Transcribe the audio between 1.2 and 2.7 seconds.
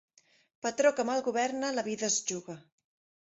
governa, la vida es juga.